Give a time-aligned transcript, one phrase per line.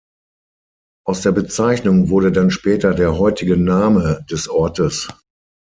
[1.05, 5.09] Aus der Bezeichnung wurde dann später der heutige Names des Ortes.